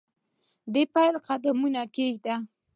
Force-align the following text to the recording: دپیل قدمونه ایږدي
دپیل 0.73 1.15
قدمونه 1.27 1.81
ایږدي 1.97 2.35